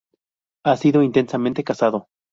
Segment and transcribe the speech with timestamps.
[0.65, 2.07] Ha sido intensamente cazado.